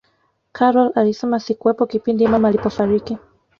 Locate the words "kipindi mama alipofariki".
1.87-3.17